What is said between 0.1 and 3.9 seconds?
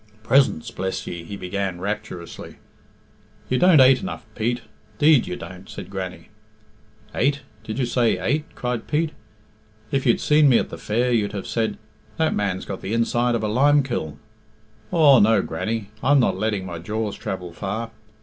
"Presents, bless ye," he began rapturously "You don't